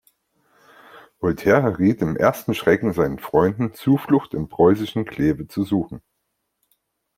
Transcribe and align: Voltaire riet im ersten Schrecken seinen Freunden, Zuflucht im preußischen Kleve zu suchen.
Voltaire 1.19 1.75
riet 1.77 2.01
im 2.01 2.17
ersten 2.17 2.55
Schrecken 2.55 2.91
seinen 2.91 3.19
Freunden, 3.19 3.75
Zuflucht 3.75 4.33
im 4.33 4.49
preußischen 4.49 5.05
Kleve 5.05 5.47
zu 5.47 5.63
suchen. 5.63 6.01